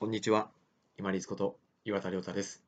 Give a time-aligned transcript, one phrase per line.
[0.00, 0.50] こんにちは。
[0.96, 2.64] 今立こと岩田亮太です。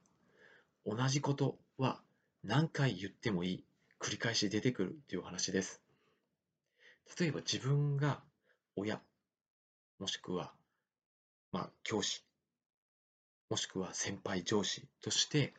[0.84, 1.99] 同じことは
[2.45, 3.65] 何回言ってもいい、
[3.99, 5.80] 繰り返し出てくるという話です。
[7.18, 8.21] 例えば自分が
[8.76, 9.00] 親、
[9.98, 10.53] もしくは、
[11.53, 12.22] まあ、教師、
[13.49, 15.54] もしくは先輩上司として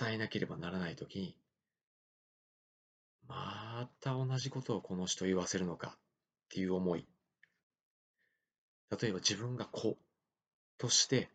[0.00, 1.36] 伝えなければならないときに、
[3.28, 5.98] また同じことをこの人言わせるのかっ
[6.48, 7.06] ていう思い。
[9.00, 9.96] 例えば自分が子
[10.78, 11.30] として、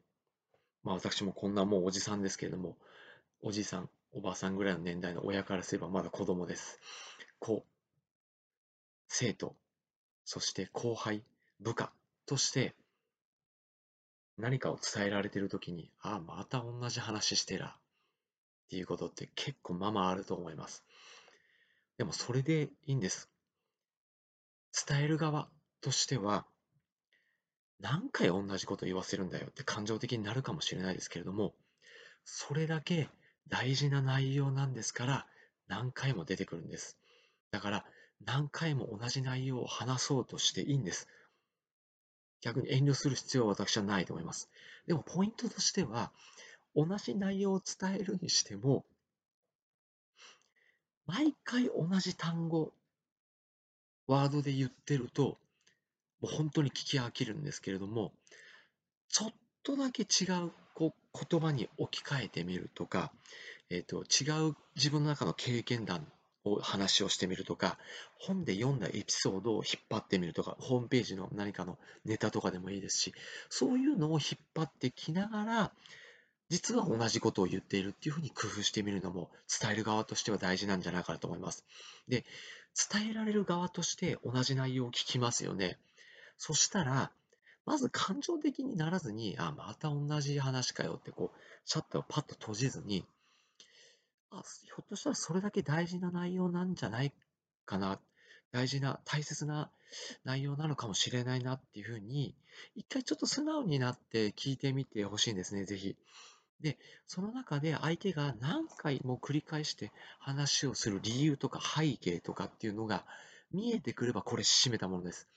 [0.83, 2.77] まあ私もこんなもうおじさんですけれども、
[3.41, 6.79] おじさん、おばあさんぐらいの年代の親からすればまだ子供です。
[7.39, 7.65] 子、
[9.07, 9.55] 生徒、
[10.25, 11.23] そして後輩、
[11.59, 11.91] 部下
[12.25, 12.75] として
[14.37, 17.81] 何かを伝えられているときに、ああ、また同じ話してらっ
[18.69, 20.83] ていうことって結構ままあると思います。
[21.97, 23.29] でもそれでいいんです。
[24.87, 25.49] 伝える側
[25.81, 26.45] としては、
[27.79, 31.53] 何回同じこと言わせるんだよって感情的になるかもしれないですけれども、
[32.25, 33.09] それだけ
[33.47, 35.27] 大事な内容なんですから、
[35.67, 36.97] 何回も出てくるんです。
[37.51, 37.85] だから、
[38.25, 41.07] 何回も同じ内容を話そうとしていいんです。
[42.41, 44.49] 逆に遠慮する必要は私はないと思います。
[44.87, 46.11] でも、ポイントとしては、
[46.75, 48.85] 同じ内容を伝えるにしても、
[51.05, 52.73] 毎回同じ単語、
[54.05, 55.39] ワードで言ってると、
[56.21, 58.11] もう本当に聞き飽きるんですけれども、
[59.09, 63.11] ちょっとだけ違う言葉に置き換えてみるとか、
[63.69, 66.07] えーと、違う自分の中の経験談
[66.43, 67.77] を話をしてみるとか、
[68.19, 73.13] 本で読んだエピソードを引っ張ってみるとか、ホームページの何かのネタとかでもいいですし、
[73.49, 75.71] そういうのを引っ張ってきながら、
[76.49, 79.29] 実は同じことを言っているっていうふうに工夫してみるのも
[79.61, 81.63] 伝える側としては大事なんじゃないかなと思います。
[82.07, 82.25] で、
[82.91, 85.77] 伝えられる側として同じ内容を聞きますよね。
[86.39, 87.11] そしたら、
[87.65, 93.05] まず感情的にならずに、あ、また同じ話かよってこう、シャッターをパッと閉じずに、
[94.31, 97.13] あ、ひょっとしたらそれだけ大事な内容なんじゃない
[97.65, 97.99] かな。
[98.51, 99.69] 大事な、大切な
[100.23, 102.33] 内容なのかもしれないなっていうふうに、
[102.73, 105.97] 一回ちょっと素直になって聞いてみてほしいんですね、ぜひ。
[106.61, 113.05] で、その中で相手が何回も繰り返して話をする理由とか背景とかっていうのが
[113.51, 115.27] 見えてくればこれ締めたものです。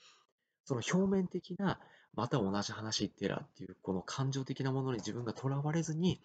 [0.65, 1.79] その表面的な
[2.15, 6.21] また同じ話言ってらっていうこの感情的なものに自分がとらわれずに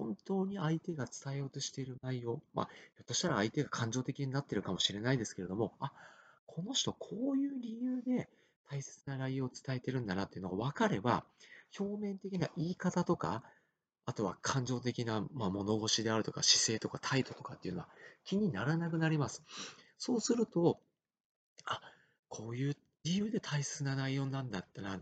[0.00, 5.92] 本当に相手が伝えようとしている内容、まあ、ひょっとしたら相手が感情的になっているかもしれないですけれども、あ、
[6.46, 8.30] この人こういう理由で
[8.70, 11.24] 大切な内容を伝えてるんだなっていうのが分かれば、
[11.78, 13.42] 表面的な言い方とか、
[14.06, 17.88] あとは感情的な、まあ、物腰であるとか姿勢とか態度とかっていうのは
[18.24, 19.42] 気にならなくなります。
[19.98, 20.80] そうすると、
[21.66, 21.82] あ、
[22.30, 22.76] こういう
[23.50, 25.00] 大切な内容なんだったなっ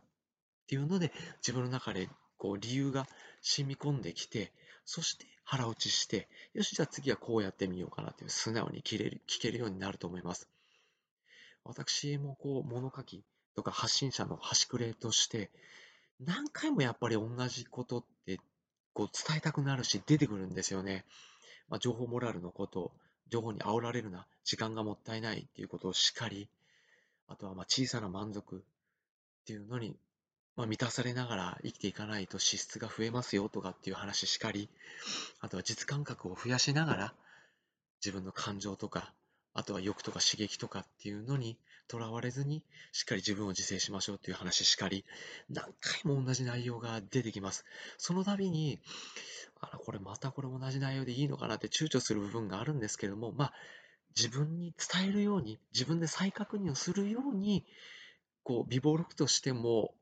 [0.66, 3.06] ていうので、自分の中でこう理由が
[3.42, 4.52] 染み込んできて、
[4.86, 10.48] そして腹落ちして、よし、じゃあ次はこうやってみようかなという素直に聞ける聞けるようになると思います。
[11.62, 13.22] 私もこう物書き
[13.54, 15.50] とか発信者の端くれとして、
[16.18, 18.38] 何回もやっぱり同じことって
[18.94, 21.04] こう伝えたくなるし出てくるんですよね。
[21.68, 22.92] まあ、情報モラルのこと、
[23.28, 26.48] 情報に煽られるな、時間がもったいないっていうことをしっかり、
[27.28, 28.58] あとはまあ小さな満足っ
[29.46, 29.96] ていうのに、
[30.56, 34.68] まあ、満たされながら生きていかないと脂質が増えますよとかっていう話しかり、
[35.40, 37.14] あとは実感覚を増やしながら
[38.04, 39.12] 自分の感情とか、
[39.54, 41.56] あとは欲とか刺激とかっていうのに
[41.88, 42.62] とらわれずに、
[42.92, 45.04] しっかり自分を自制しましょうっていう話しかり、
[45.48, 47.64] 何回も同じ内容が出てきます。
[47.96, 48.78] その度に、
[49.60, 53.52] あら、これまたこれ同じ内容でいいのかなって躊躇する部分があるんですけれども、まあ、
[54.16, 57.64] 自分に伝えるように、自分で再確認をするように、
[58.42, 59.94] こう、微暴録としても、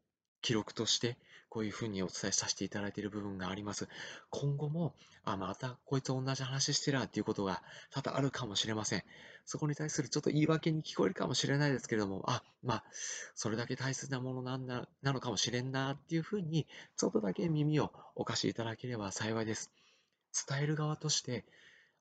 [0.42, 1.18] 記録として、
[1.48, 3.88] こういうふうにお伝えさせていただいている部分があります。
[4.30, 4.94] 今後も、
[5.24, 9.04] あ、またこいつ同じ話してらっていうことが多々あるかもしれません。
[9.44, 12.84] そこに対するちょっと言い訳に聞こえるかもしれないですけれども、あ、まあ、
[13.34, 16.66] それだけ大切なものなんだ、なのかもしれんなっていうふうに、
[16.96, 19.70] ちょっとだけ耳をお貸しいただければ幸いです。
[20.48, 21.44] 伝える側として、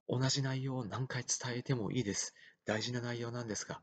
[0.07, 2.33] 同じ内容を何回伝えてもいいです。
[2.65, 3.81] 大事な内容なんですが、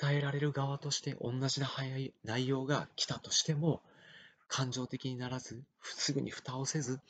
[0.00, 1.68] 伝えられる側として同じな
[2.24, 3.82] 内容が来たとしても、
[4.48, 7.00] 感情的にならず、すぐに蓋をせず、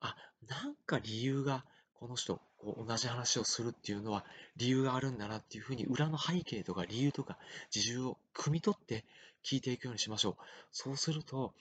[0.00, 0.16] あ、
[0.48, 1.64] なんか理由が、
[1.94, 4.24] この人、こう同じ話をするっていうのは
[4.56, 7.36] 理由があるんだなっていうふうに裏の背景とか理由とか
[7.70, 9.04] 事情を汲み取って
[9.44, 10.36] 聞いていくようにしましょう。
[10.70, 11.54] そうすると、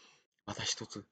[0.46, 1.04] また一つ、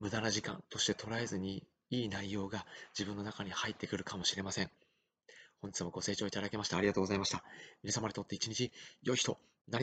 [0.00, 2.66] 無駄な時間として捉えずにいい内容が
[2.98, 4.70] 自分の中に入ってくるかもしれません。
[5.60, 7.42] 本日もご清聴いただきましてありがとうございました。
[7.82, 8.70] 皆様にとって一日
[9.02, 9.38] 良い日と